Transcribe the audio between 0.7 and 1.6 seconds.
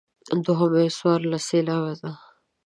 یې څوارلس